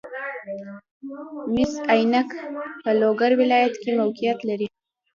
مس 1.53 1.73
عینک 1.93 2.29
په 2.83 2.91
لوګر 2.99 3.31
ولایت 3.41 3.73
کې 3.81 3.91
موقعیت 3.99 4.39
لري 4.49 4.67